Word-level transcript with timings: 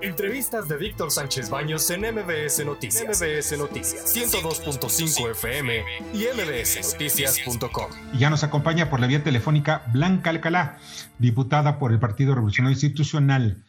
Entrevistas 0.00 0.68
de 0.68 0.76
Víctor 0.76 1.10
Sánchez 1.10 1.50
Baños 1.50 1.90
en 1.90 2.02
MBS 2.02 2.64
Noticias. 2.64 3.20
MBS 3.20 3.58
Noticias 3.58 4.16
102.5 4.16 5.30
FM 5.32 5.82
y 6.14 6.24
mbsnoticias.com. 6.36 7.90
Y 8.12 8.18
ya 8.18 8.30
nos 8.30 8.44
acompaña 8.44 8.90
por 8.90 9.00
la 9.00 9.08
vía 9.08 9.24
telefónica 9.24 9.82
Blanca 9.92 10.30
Alcalá, 10.30 10.78
diputada 11.18 11.80
por 11.80 11.90
el 11.90 11.98
Partido 11.98 12.34
Revolucionario 12.36 12.74
Institucional. 12.74 13.64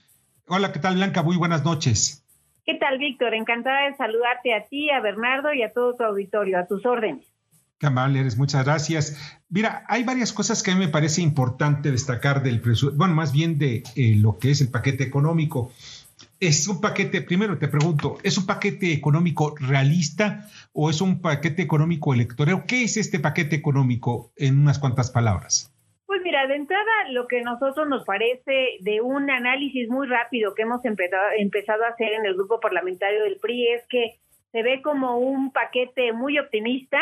Hola, 0.48 0.72
¿qué 0.72 0.78
tal 0.78 0.96
Blanca? 0.96 1.24
Muy 1.24 1.36
buenas 1.36 1.66
noches. 1.66 2.24
¿Qué 2.64 2.76
tal, 2.76 3.00
Víctor? 3.00 3.34
Encantada 3.34 3.90
de 3.90 3.98
saludarte 3.98 4.54
a 4.54 4.68
ti, 4.68 4.92
a 4.92 5.00
Bernardo 5.00 5.52
y 5.54 5.64
a 5.64 5.74
todo 5.74 5.96
tu 5.96 6.04
auditorio, 6.04 6.60
a 6.60 6.68
tus 6.68 6.86
órdenes. 6.86 7.26
Qué 7.80 7.88
amable 7.88 8.20
eres, 8.20 8.38
muchas 8.38 8.66
gracias. 8.66 9.40
Mira, 9.50 9.86
hay 9.88 10.04
varias 10.04 10.34
cosas 10.34 10.62
que 10.62 10.72
a 10.72 10.76
mí 10.76 10.82
me 10.82 10.92
parece 10.92 11.22
importante 11.22 11.92
destacar 11.92 12.44
del 12.44 12.60
presupuesto, 12.60 12.98
bueno, 12.98 13.16
más 13.16 13.32
bien 13.32 13.58
de 13.58 13.84
eh, 13.96 14.16
lo 14.18 14.38
que 14.38 14.52
es 14.52 14.60
el 14.60 14.70
paquete 14.70 15.06
económico. 15.06 15.72
Es 16.40 16.70
un 16.70 16.80
paquete, 16.80 17.22
primero 17.22 17.58
te 17.58 17.68
pregunto, 17.68 18.18
¿es 18.24 18.38
un 18.38 18.46
paquete 18.46 18.94
económico 18.94 19.56
realista 19.60 20.48
o 20.72 20.90
es 20.90 21.02
un 21.02 21.22
paquete 21.22 21.62
económico 21.62 22.14
electoral? 22.14 22.64
¿Qué 22.66 22.84
es 22.84 22.96
este 22.96 23.20
paquete 23.20 23.58
económico 23.58 24.32
en 24.38 24.62
unas 24.62 24.80
cuantas 24.80 25.12
palabras? 25.12 25.70
Pues 26.06 26.22
mira, 26.24 26.48
de 26.48 26.56
entrada 26.56 27.12
lo 27.12 27.28
que 27.28 27.42
a 27.42 27.44
nosotros 27.44 27.90
nos 27.90 28.06
parece 28.06 28.78
de 28.80 29.02
un 29.02 29.30
análisis 29.30 29.90
muy 29.90 30.08
rápido 30.08 30.56
que 30.56 30.62
hemos 30.62 30.86
empezado, 30.86 31.22
empezado 31.38 31.84
a 31.84 31.90
hacer 31.90 32.14
en 32.14 32.26
el 32.26 32.36
grupo 32.36 32.62
parlamentario 32.62 33.24
del 33.24 33.36
PRI 33.36 33.68
es 33.74 33.84
que 33.90 34.20
se 34.54 34.64
ve 34.64 34.82
como 34.82 35.18
un 35.18 35.52
paquete 35.52 36.14
muy 36.14 36.40
optimista, 36.40 37.00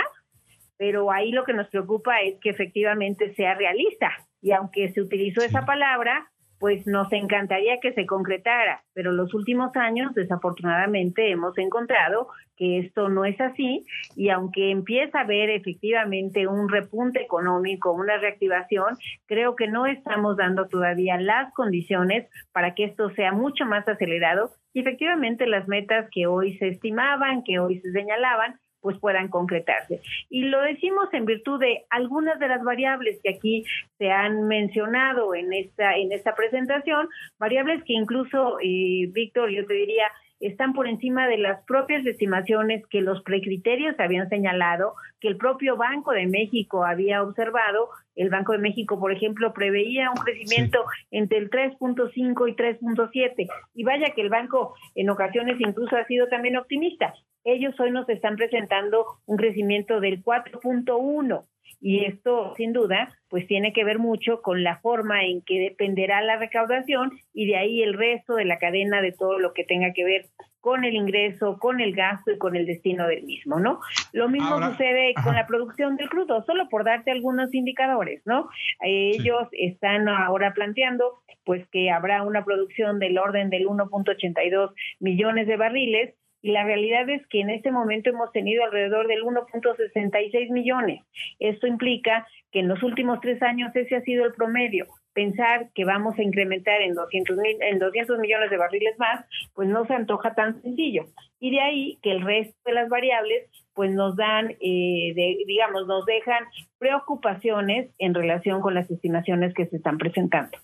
pero 0.77 1.11
ahí 1.11 1.31
lo 1.31 1.43
que 1.43 1.53
nos 1.53 1.67
preocupa 1.67 2.21
es 2.21 2.39
que 2.39 2.49
efectivamente 2.49 3.35
sea 3.35 3.53
realista. 3.53 4.11
Y 4.41 4.51
aunque 4.51 4.89
se 4.89 5.01
utilizó 5.01 5.43
esa 5.43 5.63
palabra, 5.63 6.27
pues 6.59 6.87
nos 6.87 7.11
encantaría 7.13 7.79
que 7.79 7.93
se 7.93 8.05
concretara, 8.05 8.83
pero 8.93 9.11
los 9.11 9.33
últimos 9.33 9.75
años 9.75 10.13
desafortunadamente 10.15 11.31
hemos 11.31 11.57
encontrado 11.57 12.27
que 12.55 12.79
esto 12.79 13.09
no 13.09 13.25
es 13.25 13.39
así 13.39 13.85
y 14.15 14.29
aunque 14.29 14.71
empieza 14.71 15.19
a 15.19 15.21
haber 15.21 15.49
efectivamente 15.51 16.47
un 16.47 16.69
repunte 16.69 17.21
económico, 17.21 17.91
una 17.91 18.17
reactivación, 18.17 18.97
creo 19.27 19.55
que 19.55 19.67
no 19.67 19.85
estamos 19.85 20.37
dando 20.37 20.67
todavía 20.67 21.17
las 21.17 21.53
condiciones 21.53 22.27
para 22.51 22.73
que 22.73 22.85
esto 22.85 23.09
sea 23.11 23.31
mucho 23.31 23.65
más 23.65 23.87
acelerado. 23.87 24.51
Y 24.73 24.81
efectivamente 24.81 25.47
las 25.47 25.67
metas 25.67 26.07
que 26.11 26.27
hoy 26.27 26.57
se 26.57 26.67
estimaban, 26.67 27.43
que 27.43 27.59
hoy 27.59 27.79
se 27.79 27.91
señalaban, 27.91 28.59
pues 28.81 28.97
puedan 28.99 29.27
concretarse. 29.29 30.01
Y 30.29 30.43
lo 30.43 30.61
decimos 30.61 31.09
en 31.13 31.25
virtud 31.25 31.59
de 31.59 31.85
algunas 31.89 32.39
de 32.39 32.47
las 32.47 32.63
variables 32.63 33.19
que 33.23 33.31
aquí 33.31 33.63
se 33.97 34.11
han 34.11 34.47
mencionado 34.47 35.35
en 35.35 35.53
esta, 35.53 35.95
en 35.97 36.11
esta 36.11 36.35
presentación, 36.35 37.09
variables 37.39 37.83
que 37.83 37.93
incluso, 37.93 38.59
eh, 38.61 39.09
Víctor, 39.11 39.49
yo 39.49 39.65
te 39.65 39.73
diría, 39.73 40.05
están 40.39 40.73
por 40.73 40.87
encima 40.87 41.27
de 41.27 41.37
las 41.37 41.63
propias 41.65 42.05
estimaciones 42.05 42.85
que 42.87 43.01
los 43.01 43.21
precriterios 43.23 43.99
habían 43.99 44.29
señalado, 44.29 44.93
que 45.19 45.27
el 45.27 45.37
propio 45.37 45.77
Banco 45.77 46.11
de 46.11 46.27
México 46.27 46.83
había 46.83 47.23
observado. 47.23 47.89
El 48.15 48.29
Banco 48.29 48.53
de 48.53 48.59
México, 48.59 48.99
por 48.99 49.11
ejemplo, 49.11 49.53
preveía 49.53 50.09
un 50.09 50.17
crecimiento 50.17 50.83
entre 51.11 51.39
el 51.39 51.49
3.5 51.49 52.49
y 52.49 52.55
3.7. 52.55 53.47
Y 53.73 53.83
vaya 53.83 54.13
que 54.15 54.21
el 54.21 54.29
banco 54.29 54.75
en 54.95 55.09
ocasiones 55.09 55.59
incluso 55.59 55.95
ha 55.95 56.05
sido 56.05 56.27
también 56.27 56.57
optimista. 56.57 57.13
Ellos 57.43 57.79
hoy 57.79 57.91
nos 57.91 58.07
están 58.09 58.35
presentando 58.35 59.05
un 59.25 59.37
crecimiento 59.37 59.99
del 59.99 60.23
4.1 60.23 61.45
y 61.79 62.05
esto 62.05 62.53
sin 62.57 62.73
duda 62.73 63.09
pues 63.29 63.45
tiene 63.47 63.73
que 63.73 63.83
ver 63.83 63.99
mucho 63.99 64.41
con 64.41 64.63
la 64.63 64.77
forma 64.79 65.25
en 65.25 65.41
que 65.41 65.59
dependerá 65.59 66.21
la 66.21 66.37
recaudación 66.37 67.11
y 67.33 67.47
de 67.47 67.57
ahí 67.57 67.83
el 67.83 67.93
resto 67.93 68.35
de 68.35 68.45
la 68.45 68.57
cadena 68.57 69.01
de 69.01 69.11
todo 69.11 69.39
lo 69.39 69.53
que 69.53 69.63
tenga 69.63 69.93
que 69.93 70.03
ver 70.03 70.25
con 70.67 70.83
el 70.83 70.95
ingreso, 70.95 71.59
con 71.59 71.79
el 71.79 71.95
gasto 71.95 72.31
y 72.31 72.37
con 72.37 72.55
el 72.57 72.65
destino 72.65 73.07
del 73.07 73.23
mismo, 73.23 73.59
¿no? 73.59 73.79
Lo 74.11 74.27
mismo 74.27 74.61
sucede 74.61 75.13
con 75.23 75.33
la 75.33 75.47
producción 75.47 75.95
del 75.95 76.09
crudo, 76.09 76.43
solo 76.43 76.67
por 76.67 76.83
darte 76.83 77.11
algunos 77.11 77.53
indicadores, 77.53 78.21
¿no? 78.25 78.49
Ellos 78.81 79.47
están 79.53 80.09
ahora 80.09 80.53
planteando 80.53 81.21
pues 81.45 81.65
que 81.69 81.89
habrá 81.89 82.23
una 82.23 82.43
producción 82.43 82.99
del 82.99 83.17
orden 83.17 83.49
del 83.49 83.65
1.82 83.65 84.73
millones 84.99 85.47
de 85.47 85.55
barriles 85.55 86.15
y 86.41 86.51
la 86.51 86.63
realidad 86.63 87.09
es 87.09 87.25
que 87.27 87.41
en 87.41 87.49
este 87.49 87.71
momento 87.71 88.09
hemos 88.09 88.31
tenido 88.31 88.63
alrededor 88.63 89.07
del 89.07 89.23
1.66 89.23 90.51
millones. 90.51 91.01
Esto 91.39 91.67
implica 91.67 92.27
que 92.51 92.59
en 92.59 92.67
los 92.67 92.81
últimos 92.83 93.19
tres 93.21 93.41
años 93.41 93.75
ese 93.75 93.95
ha 93.95 94.01
sido 94.01 94.25
el 94.25 94.33
promedio. 94.33 94.85
Pensar 95.13 95.69
que 95.73 95.83
vamos 95.83 96.17
a 96.19 96.21
incrementar 96.21 96.81
en 96.81 96.93
200, 96.93 97.37
mil, 97.37 97.57
en 97.61 97.79
200 97.79 98.19
millones 98.19 98.51
de 98.51 98.57
barriles 98.57 98.97
más, 98.99 99.25
pues 99.55 99.67
no 99.67 99.85
se 99.87 99.93
antoja 99.93 100.35
tan 100.35 100.61
sencillo. 100.61 101.05
Y 101.39 101.51
de 101.51 101.59
ahí 101.59 101.99
que 102.03 102.11
el 102.11 102.21
resto 102.21 102.55
de 102.65 102.73
las 102.73 102.87
variables 102.87 103.49
pues 103.73 103.91
nos 103.91 104.15
dan, 104.15 104.51
eh, 104.59 105.13
digamos, 105.47 105.87
nos 105.87 106.05
dejan 106.05 106.43
preocupaciones 106.77 107.89
en 107.97 108.13
relación 108.13 108.61
con 108.61 108.73
las 108.75 108.89
estimaciones 108.89 109.53
que 109.53 109.65
se 109.65 109.77
están 109.77 109.97
presentando. 109.97 110.57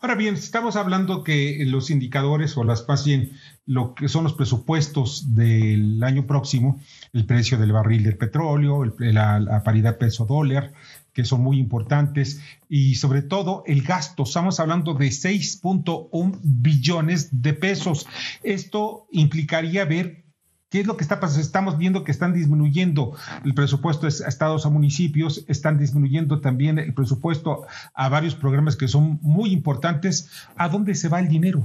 Ahora 0.00 0.14
bien, 0.14 0.34
estamos 0.34 0.76
hablando 0.76 1.24
que 1.24 1.62
los 1.66 1.90
indicadores 1.90 2.56
o 2.56 2.64
las 2.64 2.86
más 2.88 3.04
bien 3.04 3.32
lo 3.66 3.94
que 3.94 4.08
son 4.08 4.24
los 4.24 4.34
presupuestos 4.34 5.34
del 5.34 6.02
año 6.02 6.26
próximo, 6.26 6.80
el 7.12 7.26
precio 7.26 7.58
del 7.58 7.72
barril 7.72 8.04
del 8.04 8.16
petróleo, 8.16 8.84
la, 8.98 9.62
paridad 9.64 9.98
peso-dólar, 9.98 10.72
que 11.12 11.24
son 11.24 11.42
muy 11.42 11.58
importantes, 11.58 12.40
y 12.68 12.94
sobre 12.96 13.22
todo 13.22 13.64
el 13.66 13.82
gasto. 13.82 14.22
Estamos 14.22 14.60
hablando 14.60 14.94
de 14.94 15.08
6.1 15.08 16.38
billones 16.42 17.42
de 17.42 17.54
pesos. 17.54 18.06
Esto 18.42 19.06
implicaría 19.10 19.84
ver 19.84 20.25
¿Qué 20.68 20.80
es 20.80 20.86
lo 20.86 20.96
que 20.96 21.04
está 21.04 21.20
pasando? 21.20 21.42
Estamos 21.42 21.78
viendo 21.78 22.02
que 22.02 22.10
están 22.10 22.32
disminuyendo 22.32 23.12
el 23.44 23.54
presupuesto 23.54 24.06
a 24.06 24.08
estados, 24.08 24.66
a 24.66 24.70
municipios, 24.70 25.44
están 25.48 25.78
disminuyendo 25.78 26.40
también 26.40 26.80
el 26.80 26.92
presupuesto 26.92 27.66
a 27.94 28.08
varios 28.08 28.34
programas 28.34 28.76
que 28.76 28.88
son 28.88 29.20
muy 29.22 29.52
importantes. 29.52 30.48
¿A 30.56 30.68
dónde 30.68 30.96
se 30.96 31.08
va 31.08 31.20
el 31.20 31.28
dinero? 31.28 31.62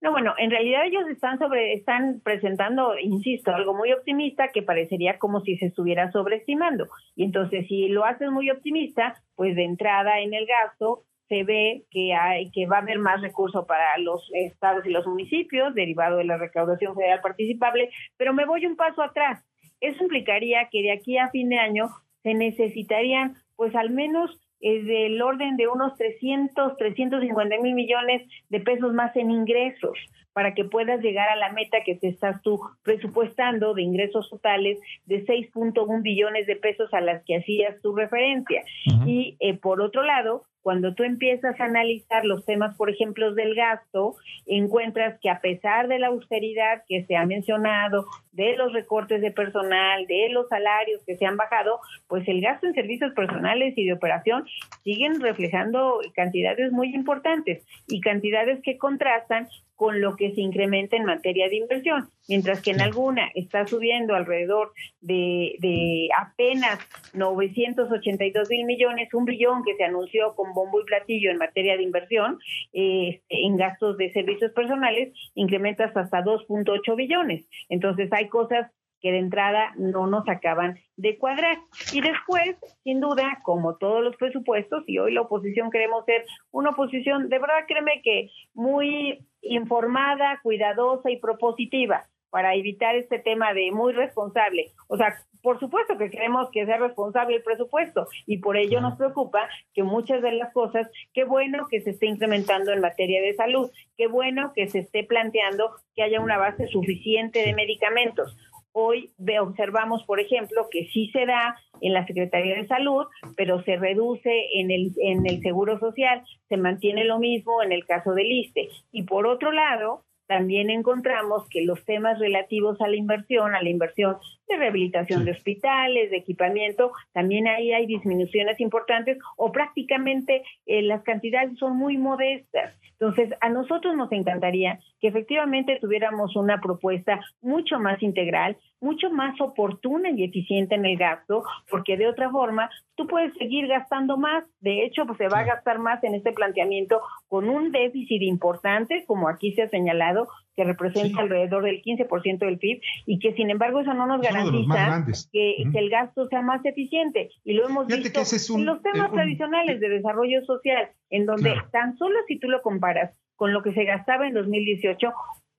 No, 0.00 0.12
bueno, 0.12 0.34
en 0.38 0.50
realidad 0.50 0.86
ellos 0.86 1.08
están 1.10 1.40
sobre, 1.40 1.72
están 1.72 2.20
presentando, 2.22 2.96
insisto, 2.98 3.52
algo 3.52 3.74
muy 3.74 3.92
optimista 3.92 4.48
que 4.54 4.62
parecería 4.62 5.18
como 5.18 5.40
si 5.40 5.56
se 5.56 5.66
estuviera 5.66 6.12
sobreestimando. 6.12 6.88
Y 7.16 7.24
entonces, 7.24 7.66
si 7.66 7.88
lo 7.88 8.04
hacen 8.04 8.32
muy 8.32 8.50
optimista, 8.50 9.20
pues 9.34 9.56
de 9.56 9.64
entrada 9.64 10.20
en 10.20 10.32
el 10.34 10.46
gasto 10.46 11.02
se 11.32 11.44
ve 11.44 11.84
que 11.90 12.12
hay 12.12 12.50
que 12.50 12.66
va 12.66 12.76
a 12.76 12.80
haber 12.80 12.98
más 12.98 13.22
recursos 13.22 13.64
para 13.64 13.96
los 13.96 14.30
estados 14.34 14.84
y 14.84 14.90
los 14.90 15.06
municipios 15.06 15.74
derivado 15.74 16.18
de 16.18 16.24
la 16.24 16.36
recaudación 16.36 16.94
federal 16.94 17.22
participable, 17.22 17.88
pero 18.18 18.34
me 18.34 18.44
voy 18.44 18.66
un 18.66 18.76
paso 18.76 19.02
atrás. 19.02 19.42
Eso 19.80 20.02
implicaría 20.02 20.68
que 20.70 20.82
de 20.82 20.92
aquí 20.92 21.16
a 21.16 21.30
fin 21.30 21.48
de 21.48 21.58
año 21.58 21.88
se 22.22 22.34
necesitarían 22.34 23.36
pues 23.56 23.74
al 23.74 23.88
menos 23.88 24.38
eh, 24.60 24.82
del 24.82 25.22
orden 25.22 25.56
de 25.56 25.68
unos 25.68 25.96
300, 25.96 26.76
350 26.76 27.56
mil 27.62 27.74
millones 27.74 28.28
de 28.50 28.60
pesos 28.60 28.92
más 28.92 29.16
en 29.16 29.30
ingresos 29.30 29.98
para 30.34 30.52
que 30.52 30.66
puedas 30.66 31.00
llegar 31.00 31.30
a 31.30 31.36
la 31.36 31.50
meta 31.52 31.82
que 31.82 31.94
te 31.94 32.08
estás 32.08 32.42
tú 32.42 32.60
presupuestando 32.82 33.72
de 33.72 33.82
ingresos 33.82 34.28
totales 34.28 34.78
de 35.06 35.24
6.1 35.24 36.02
billones 36.02 36.46
de 36.46 36.56
pesos 36.56 36.92
a 36.92 37.00
las 37.00 37.24
que 37.24 37.36
hacías 37.36 37.80
tu 37.80 37.96
referencia. 37.96 38.62
Y 39.06 39.36
eh, 39.40 39.54
por 39.54 39.80
otro 39.80 40.02
lado, 40.02 40.42
cuando 40.62 40.94
tú 40.94 41.02
empiezas 41.02 41.60
a 41.60 41.64
analizar 41.64 42.24
los 42.24 42.44
temas, 42.44 42.76
por 42.76 42.88
ejemplo, 42.88 43.34
del 43.34 43.54
gasto, 43.54 44.16
encuentras 44.46 45.18
que 45.20 45.28
a 45.28 45.40
pesar 45.40 45.88
de 45.88 45.98
la 45.98 46.08
austeridad 46.08 46.84
que 46.88 47.04
se 47.04 47.16
ha 47.16 47.26
mencionado, 47.26 48.06
de 48.32 48.56
los 48.56 48.72
recortes 48.72 49.20
de 49.20 49.30
personal, 49.30 50.06
de 50.06 50.28
los 50.30 50.48
salarios 50.48 51.02
que 51.06 51.16
se 51.16 51.26
han 51.26 51.36
bajado, 51.36 51.80
pues 52.08 52.26
el 52.28 52.40
gasto 52.40 52.66
en 52.66 52.74
servicios 52.74 53.12
personales 53.12 53.74
y 53.76 53.84
de 53.84 53.92
operación 53.92 54.44
siguen 54.84 55.20
reflejando 55.20 56.00
cantidades 56.14 56.72
muy 56.72 56.94
importantes 56.94 57.64
y 57.88 58.00
cantidades 58.00 58.60
que 58.62 58.78
contrastan 58.78 59.48
con 59.82 60.00
lo 60.00 60.14
que 60.14 60.32
se 60.32 60.40
incrementa 60.40 60.96
en 60.96 61.04
materia 61.04 61.48
de 61.48 61.56
inversión, 61.56 62.08
mientras 62.28 62.62
que 62.62 62.70
en 62.70 62.80
alguna 62.80 63.32
está 63.34 63.66
subiendo 63.66 64.14
alrededor 64.14 64.70
de, 65.00 65.56
de 65.58 66.08
apenas 66.16 66.78
982 67.14 68.48
mil 68.48 68.64
millones, 68.64 69.12
un 69.12 69.24
billón 69.24 69.64
que 69.64 69.74
se 69.74 69.82
anunció 69.82 70.36
con 70.36 70.54
bombo 70.54 70.80
y 70.80 70.84
platillo 70.84 71.32
en 71.32 71.38
materia 71.38 71.76
de 71.76 71.82
inversión, 71.82 72.38
eh, 72.72 73.22
en 73.28 73.56
gastos 73.56 73.96
de 73.96 74.12
servicios 74.12 74.52
personales, 74.52 75.12
incrementas 75.34 75.96
hasta 75.96 76.22
2.8 76.22 76.94
billones. 76.94 77.44
Entonces 77.68 78.08
hay 78.12 78.28
cosas 78.28 78.70
que 79.02 79.12
de 79.12 79.18
entrada 79.18 79.72
no 79.76 80.06
nos 80.06 80.26
acaban 80.28 80.78
de 80.96 81.18
cuadrar. 81.18 81.58
Y 81.92 82.00
después, 82.00 82.56
sin 82.84 83.00
duda, 83.00 83.40
como 83.42 83.76
todos 83.76 84.02
los 84.02 84.16
presupuestos, 84.16 84.84
y 84.86 84.98
hoy 84.98 85.12
la 85.12 85.22
oposición 85.22 85.70
queremos 85.70 86.04
ser 86.06 86.24
una 86.50 86.70
oposición, 86.70 87.28
de 87.28 87.38
verdad 87.38 87.66
créeme 87.66 88.00
que 88.02 88.30
muy 88.54 89.26
informada, 89.42 90.40
cuidadosa 90.42 91.10
y 91.10 91.18
propositiva, 91.18 92.06
para 92.30 92.54
evitar 92.54 92.94
este 92.94 93.18
tema 93.18 93.52
de 93.52 93.70
muy 93.72 93.92
responsable. 93.92 94.72
O 94.88 94.96
sea, 94.96 95.14
por 95.42 95.60
supuesto 95.60 95.98
que 95.98 96.08
queremos 96.08 96.48
que 96.50 96.64
sea 96.64 96.78
responsable 96.78 97.36
el 97.36 97.42
presupuesto 97.42 98.06
y 98.26 98.38
por 98.38 98.56
ello 98.56 98.80
nos 98.80 98.96
preocupa 98.96 99.48
que 99.74 99.82
muchas 99.82 100.22
de 100.22 100.32
las 100.32 100.50
cosas, 100.54 100.88
qué 101.12 101.24
bueno 101.24 101.66
que 101.70 101.82
se 101.82 101.90
esté 101.90 102.06
incrementando 102.06 102.72
en 102.72 102.80
materia 102.80 103.20
de 103.20 103.34
salud, 103.34 103.70
qué 103.98 104.06
bueno 104.06 104.52
que 104.54 104.66
se 104.68 104.78
esté 104.78 105.04
planteando 105.04 105.72
que 105.94 106.04
haya 106.04 106.20
una 106.20 106.38
base 106.38 106.68
suficiente 106.68 107.40
de 107.40 107.52
medicamentos. 107.52 108.34
Hoy 108.72 109.12
observamos, 109.40 110.02
por 110.04 110.18
ejemplo, 110.18 110.68
que 110.70 110.88
sí 110.88 111.10
se 111.12 111.26
da 111.26 111.56
en 111.80 111.92
la 111.92 112.06
Secretaría 112.06 112.56
de 112.56 112.66
Salud, 112.66 113.06
pero 113.36 113.62
se 113.64 113.76
reduce 113.76 114.30
en 114.54 114.70
el, 114.70 114.92
en 114.96 115.26
el 115.26 115.40
Seguro 115.42 115.78
Social, 115.78 116.22
se 116.48 116.56
mantiene 116.56 117.04
lo 117.04 117.18
mismo 117.18 117.62
en 117.62 117.72
el 117.72 117.84
caso 117.84 118.12
del 118.12 118.30
ISTE. 118.30 118.68
Y 118.90 119.02
por 119.02 119.26
otro 119.26 119.52
lado, 119.52 120.04
también 120.32 120.70
encontramos 120.70 121.46
que 121.50 121.62
los 121.62 121.84
temas 121.84 122.18
relativos 122.18 122.80
a 122.80 122.88
la 122.88 122.96
inversión, 122.96 123.54
a 123.54 123.60
la 123.60 123.68
inversión 123.68 124.16
de 124.48 124.56
rehabilitación 124.56 125.26
de 125.26 125.32
hospitales, 125.32 126.10
de 126.10 126.16
equipamiento, 126.16 126.90
también 127.12 127.46
ahí 127.48 127.70
hay 127.70 127.84
disminuciones 127.84 128.58
importantes 128.58 129.18
o 129.36 129.52
prácticamente 129.52 130.42
eh, 130.64 130.80
las 130.80 131.02
cantidades 131.02 131.58
son 131.58 131.76
muy 131.76 131.98
modestas. 131.98 132.74
Entonces, 132.92 133.30
a 133.42 133.50
nosotros 133.50 133.94
nos 133.94 134.10
encantaría 134.12 134.78
que 135.00 135.08
efectivamente 135.08 135.78
tuviéramos 135.80 136.34
una 136.36 136.60
propuesta 136.60 137.20
mucho 137.42 137.78
más 137.78 138.02
integral, 138.02 138.56
mucho 138.80 139.10
más 139.10 139.40
oportuna 139.40 140.10
y 140.10 140.24
eficiente 140.24 140.76
en 140.76 140.86
el 140.86 140.96
gasto, 140.96 141.42
porque 141.68 141.96
de 141.96 142.06
otra 142.06 142.30
forma 142.30 142.70
tú 142.94 143.06
puedes 143.06 143.34
seguir 143.34 143.66
gastando 143.66 144.16
más. 144.16 144.44
De 144.60 144.84
hecho, 144.84 145.04
pues 145.04 145.18
se 145.18 145.28
va 145.28 145.40
a 145.40 145.44
gastar 145.44 145.78
más 145.78 146.02
en 146.04 146.14
este 146.14 146.32
planteamiento 146.32 147.00
con 147.28 147.48
un 147.48 147.72
déficit 147.72 148.22
importante, 148.22 149.04
como 149.06 149.28
aquí 149.28 149.52
se 149.52 149.62
ha 149.62 149.68
señalado, 149.68 150.21
que 150.56 150.64
representa 150.64 151.20
alrededor 151.20 151.64
del 151.64 151.82
15% 151.82 152.38
del 152.38 152.58
PIB 152.58 152.80
y 153.06 153.18
que 153.18 153.34
sin 153.34 153.50
embargo 153.50 153.80
eso 153.80 153.94
no 153.94 154.06
nos 154.06 154.20
garantiza 154.20 155.06
que, 155.32 155.64
el 155.74 155.90
gasto 155.90 156.28
sea 156.28 156.42
más 156.42 156.64
eficiente. 156.64 157.30
Y 157.44 157.54
lo 157.54 157.68
hemos 157.68 157.86
visto 157.86 158.20
en 158.56 158.66
los 158.66 158.82
temas 158.82 159.08
eh, 159.08 159.14
tradicionales 159.14 159.80
de 159.80 159.88
desarrollo 159.88 160.44
social, 160.44 160.90
en 161.10 161.26
donde 161.26 161.54
tan 161.70 161.96
solo 161.96 162.16
si 162.28 162.38
tú 162.38 162.48
lo 162.48 162.62
comparas 162.62 163.12
con 163.36 163.52
lo 163.52 163.62
que 163.62 163.72
se 163.72 163.84
gastaba 163.84 164.26
en 164.26 164.34
2018, 164.34 165.12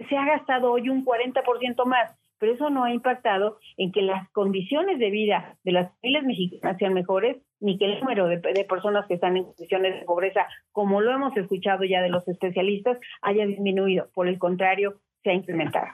se 0.07 0.17
ha 0.17 0.25
gastado 0.25 0.71
hoy 0.71 0.89
un 0.89 1.05
40% 1.05 1.85
más. 1.85 2.17
Pero 2.39 2.53
eso 2.53 2.69
no 2.69 2.83
ha 2.83 2.93
impactado 2.93 3.57
en 3.77 3.91
que 3.91 4.01
las 4.01 4.29
condiciones 4.31 4.99
de 4.99 5.09
vida 5.11 5.55
de 5.63 5.71
las 5.71 5.91
familias 6.01 6.25
mexicanas 6.25 6.77
sean 6.77 6.93
mejores, 6.93 7.37
ni 7.63 7.77
que 7.77 7.85
el 7.85 7.99
número 7.99 8.27
de, 8.27 8.65
personas 8.69 9.05
que 9.07 9.15
están 9.15 9.37
en 9.37 9.45
condiciones 9.45 9.99
de 9.99 10.05
pobreza, 10.05 10.41
como 10.73 10.99
lo 10.99 11.11
hemos 11.11 11.35
escuchado 11.37 11.85
ya 11.85 12.01
de 12.01 12.09
los 12.09 12.27
especialistas, 12.27 12.97
haya 13.21 13.45
disminuido. 13.45 14.09
Por 14.13 14.27
el 14.27 14.37
contrario, 14.37 14.99
se 15.23 15.31
ha 15.31 15.33
incrementado. 15.33 15.87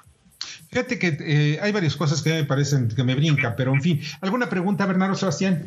Fíjate 0.69 0.97
que 0.97 1.17
eh, 1.19 1.59
hay 1.61 1.71
varias 1.71 1.95
cosas 1.95 2.23
que 2.23 2.31
me 2.31 2.43
parecen 2.43 2.89
que 2.89 3.03
me 3.03 3.15
brincan, 3.15 3.53
pero 3.55 3.71
en 3.71 3.81
fin, 3.81 3.99
¿alguna 4.21 4.49
pregunta, 4.49 4.85
Bernardo 4.87 5.15
Sebastián? 5.15 5.65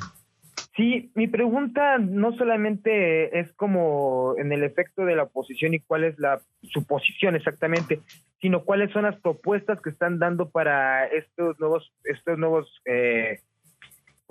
Sí, 0.77 1.13
mi 1.15 1.29
pregunta 1.29 1.99
no 1.99 2.33
solamente 2.37 3.39
es 3.39 3.53
como 3.53 4.35
en 4.39 4.53
el 4.53 4.65
efecto 4.65 5.05
de 5.05 5.15
la 5.15 5.25
oposición 5.25 5.75
y 5.75 5.81
cuál 5.81 6.05
es 6.05 6.19
la 6.19 6.41
su 6.63 6.85
posición 6.85 7.37
exactamente, 7.37 8.01
sino 8.41 8.65
cuáles 8.65 8.91
son 8.93 9.03
las 9.03 9.21
propuestas 9.21 9.81
que 9.81 9.91
están 9.91 10.19
dando 10.19 10.51
para 10.51 11.07
estos 11.07 11.61
nuevos 11.61 11.93
estos 12.05 12.39
nuevos 12.39 12.81
eh, 12.87 13.41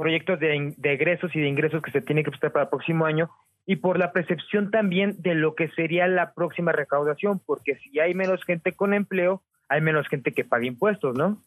proyectos 0.02 0.40
de, 0.40 0.74
egresos 0.82 1.30
y 1.36 1.40
de 1.40 1.48
ingresos 1.48 1.84
que 1.84 1.92
se 1.92 2.02
tienen 2.02 2.24
que 2.24 2.32
prestar 2.32 2.52
para 2.52 2.64
el 2.64 2.70
próximo 2.70 3.06
año 3.06 3.30
y 3.68 3.76
por 3.76 4.00
la 4.00 4.12
percepción 4.12 4.72
también 4.72 5.22
de 5.22 5.36
lo 5.36 5.54
que 5.54 5.70
sería 5.70 6.08
la 6.08 6.34
próxima 6.34 6.72
recaudación, 6.72 7.40
porque 7.46 7.76
si 7.76 8.00
hay 8.00 8.16
menos 8.16 8.44
gente 8.44 8.72
con 8.72 8.96
empleo, 8.96 9.44
hay 9.70 9.80
menos 9.80 10.08
gente 10.08 10.32
que 10.32 10.44
paga 10.44 10.66
impuestos, 10.66 11.16
¿no? 11.16 11.38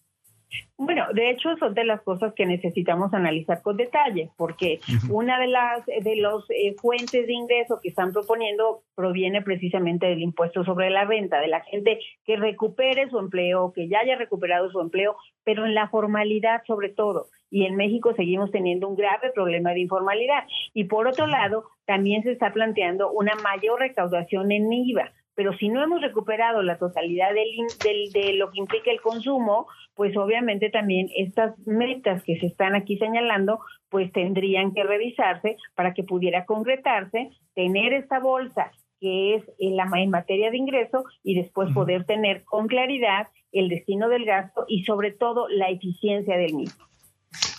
Bueno, 0.76 1.06
de 1.14 1.30
hecho 1.30 1.56
son 1.56 1.72
de 1.72 1.84
las 1.84 2.02
cosas 2.02 2.34
que 2.34 2.46
necesitamos 2.46 3.14
analizar 3.14 3.62
con 3.62 3.76
detalle, 3.76 4.30
porque 4.36 4.80
una 5.08 5.38
de 5.38 5.46
las 5.46 5.86
de 5.86 6.16
los 6.16 6.44
eh, 6.50 6.74
fuentes 6.80 7.26
de 7.26 7.32
ingreso 7.32 7.78
que 7.80 7.90
están 7.90 8.12
proponiendo 8.12 8.82
proviene 8.96 9.40
precisamente 9.42 10.06
del 10.06 10.22
impuesto 10.22 10.64
sobre 10.64 10.90
la 10.90 11.04
renta, 11.04 11.38
de 11.40 11.46
la 11.48 11.60
gente 11.60 12.00
que 12.24 12.36
recupere 12.36 13.08
su 13.08 13.18
empleo, 13.20 13.72
que 13.72 13.88
ya 13.88 14.00
haya 14.00 14.16
recuperado 14.16 14.68
su 14.70 14.80
empleo, 14.80 15.16
pero 15.44 15.64
en 15.64 15.74
la 15.74 15.88
formalidad 15.88 16.62
sobre 16.66 16.88
todo. 16.88 17.28
Y 17.50 17.66
en 17.66 17.76
México 17.76 18.12
seguimos 18.16 18.50
teniendo 18.50 18.88
un 18.88 18.96
grave 18.96 19.30
problema 19.32 19.70
de 19.70 19.80
informalidad. 19.80 20.44
Y 20.72 20.84
por 20.84 21.06
otro 21.06 21.28
lado, 21.28 21.64
también 21.86 22.24
se 22.24 22.32
está 22.32 22.52
planteando 22.52 23.12
una 23.12 23.34
mayor 23.36 23.78
recaudación 23.78 24.50
en 24.50 24.72
IVA 24.72 25.12
pero 25.34 25.56
si 25.56 25.68
no 25.68 25.82
hemos 25.82 26.00
recuperado 26.00 26.62
la 26.62 26.78
totalidad 26.78 27.30
del, 27.34 28.12
de 28.12 28.34
lo 28.34 28.50
que 28.50 28.60
implica 28.60 28.90
el 28.90 29.00
consumo, 29.00 29.66
pues 29.94 30.16
obviamente 30.16 30.70
también 30.70 31.08
estas 31.16 31.56
metas 31.66 32.22
que 32.22 32.38
se 32.38 32.46
están 32.46 32.74
aquí 32.74 32.96
señalando, 32.98 33.60
pues 33.88 34.12
tendrían 34.12 34.72
que 34.72 34.84
revisarse 34.84 35.56
para 35.74 35.94
que 35.94 36.04
pudiera 36.04 36.44
concretarse, 36.44 37.30
tener 37.54 37.92
esta 37.92 38.20
bolsa 38.20 38.70
que 39.00 39.34
es 39.34 39.44
en, 39.58 39.76
la, 39.76 39.88
en 39.96 40.10
materia 40.10 40.50
de 40.50 40.56
ingreso 40.56 41.04
y 41.22 41.34
después 41.34 41.72
poder 41.74 42.04
tener 42.04 42.44
con 42.44 42.68
claridad 42.68 43.28
el 43.52 43.68
destino 43.68 44.08
del 44.08 44.24
gasto 44.24 44.64
y 44.68 44.84
sobre 44.84 45.12
todo 45.12 45.48
la 45.48 45.68
eficiencia 45.68 46.36
del 46.36 46.54
mismo. 46.54 46.84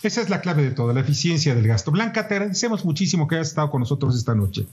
Esa 0.02 0.22
es 0.22 0.30
la 0.30 0.40
clave 0.40 0.62
de 0.62 0.70
todo, 0.70 0.92
la 0.92 1.00
eficiencia 1.00 1.54
del 1.54 1.66
gasto. 1.66 1.90
Blanca, 1.90 2.28
te 2.28 2.34
agradecemos 2.34 2.84
muchísimo 2.84 3.28
que 3.28 3.36
hayas 3.36 3.48
estado 3.48 3.70
con 3.70 3.80
nosotros 3.80 4.16
esta 4.16 4.34
noche. 4.34 4.66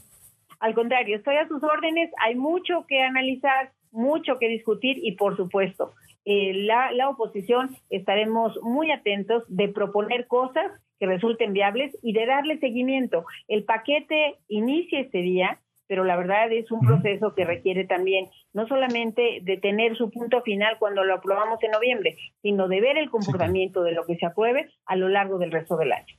Al 0.64 0.74
contrario, 0.74 1.18
estoy 1.18 1.36
a 1.36 1.46
sus 1.46 1.62
órdenes, 1.62 2.10
hay 2.24 2.36
mucho 2.36 2.86
que 2.88 3.02
analizar, 3.02 3.72
mucho 3.92 4.38
que 4.38 4.48
discutir 4.48 4.96
y 4.96 5.12
por 5.12 5.36
supuesto, 5.36 5.92
eh, 6.24 6.54
la, 6.54 6.90
la 6.92 7.10
oposición 7.10 7.76
estaremos 7.90 8.58
muy 8.62 8.90
atentos 8.90 9.42
de 9.48 9.68
proponer 9.68 10.26
cosas 10.26 10.72
que 10.98 11.04
resulten 11.04 11.52
viables 11.52 11.94
y 12.02 12.14
de 12.14 12.24
darle 12.24 12.58
seguimiento. 12.60 13.26
El 13.46 13.64
paquete 13.64 14.36
inicia 14.48 15.00
este 15.00 15.18
día, 15.18 15.60
pero 15.86 16.02
la 16.02 16.16
verdad 16.16 16.50
es 16.50 16.72
un 16.72 16.80
proceso 16.80 17.34
que 17.34 17.44
requiere 17.44 17.84
también 17.84 18.30
no 18.54 18.66
solamente 18.66 19.40
de 19.42 19.58
tener 19.58 19.98
su 19.98 20.10
punto 20.10 20.40
final 20.40 20.78
cuando 20.78 21.04
lo 21.04 21.16
aprobamos 21.16 21.62
en 21.62 21.72
noviembre, 21.72 22.16
sino 22.40 22.68
de 22.68 22.80
ver 22.80 22.96
el 22.96 23.10
comportamiento 23.10 23.82
de 23.82 23.92
lo 23.92 24.06
que 24.06 24.16
se 24.16 24.24
apruebe 24.24 24.70
a 24.86 24.96
lo 24.96 25.10
largo 25.10 25.36
del 25.36 25.52
resto 25.52 25.76
del 25.76 25.92
año. 25.92 26.14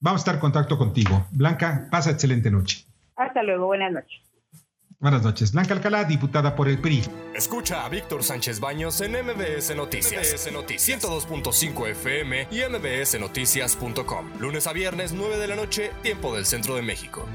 Vamos 0.00 0.20
a 0.20 0.22
estar 0.22 0.34
en 0.34 0.40
contacto 0.42 0.76
contigo. 0.76 1.24
Blanca, 1.32 1.88
pasa 1.90 2.10
excelente 2.10 2.50
noche. 2.50 2.84
Hasta 3.16 3.42
luego, 3.42 3.66
buenas 3.66 3.92
noches. 3.92 4.22
Buenas 4.98 5.22
noches. 5.22 5.52
Blanca 5.52 5.74
Alcalá, 5.74 6.04
diputada 6.04 6.56
por 6.56 6.68
el 6.68 6.80
PRI. 6.80 7.02
Escucha 7.34 7.84
a 7.84 7.88
Víctor 7.88 8.22
Sánchez 8.22 8.60
Baños 8.60 9.00
en 9.02 9.12
MBS 9.12 9.76
Noticias. 9.76 10.32
MBS 10.32 10.52
Noticias 10.52 11.02
102.5 11.02 11.88
FM 11.88 12.48
y 12.50 12.60
MBSNoticias.com. 12.68 14.38
Lunes 14.40 14.66
a 14.66 14.72
viernes, 14.72 15.12
9 15.12 15.36
de 15.36 15.48
la 15.48 15.56
noche, 15.56 15.90
tiempo 16.02 16.34
del 16.34 16.46
centro 16.46 16.76
de 16.76 16.82
México. 16.82 17.26